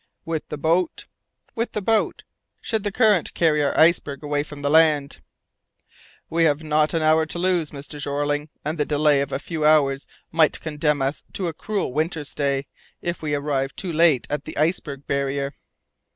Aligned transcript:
"With 0.25 0.49
the 0.49 0.57
boat?" 0.57 1.05
"With 1.53 1.73
the 1.73 1.81
boat, 1.83 2.23
should 2.59 2.81
the 2.83 2.91
current 2.91 3.35
carry 3.35 3.61
our 3.61 3.77
iceberg 3.79 4.23
away 4.23 4.41
from 4.41 4.63
the 4.63 4.69
land." 4.71 5.21
"We 6.27 6.43
have 6.45 6.63
not 6.63 6.95
an 6.95 7.03
hour 7.03 7.27
to 7.27 7.37
lose, 7.37 7.69
Mr. 7.69 7.99
Jeorling, 8.01 8.49
and 8.65 8.79
the 8.79 8.85
delay 8.85 9.21
of 9.21 9.31
a 9.31 9.37
few 9.37 9.63
hours 9.63 10.07
might 10.31 10.59
condemn 10.59 11.03
us 11.03 11.21
to 11.33 11.45
a 11.45 11.53
cruel 11.53 11.93
winter 11.93 12.23
stay, 12.23 12.65
if 13.03 13.21
we 13.21 13.35
arrived 13.35 13.77
too 13.77 13.93
late 13.93 14.25
at 14.27 14.45
the 14.45 14.57
iceberg 14.57 15.05
barrier." 15.05 15.53